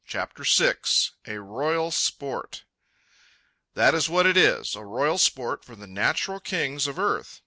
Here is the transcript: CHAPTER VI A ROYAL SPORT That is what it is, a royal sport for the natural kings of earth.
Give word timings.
CHAPTER 0.07 0.43
VI 0.43 0.77
A 1.27 1.37
ROYAL 1.39 1.91
SPORT 1.91 2.63
That 3.75 3.93
is 3.93 4.09
what 4.09 4.25
it 4.25 4.35
is, 4.35 4.75
a 4.75 4.83
royal 4.83 5.19
sport 5.19 5.63
for 5.63 5.75
the 5.75 5.85
natural 5.85 6.39
kings 6.39 6.87
of 6.87 6.97
earth. 6.97 7.39